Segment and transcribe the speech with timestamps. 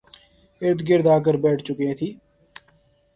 [0.61, 2.09] ارد گرد آ کر بیٹھ چکے تھی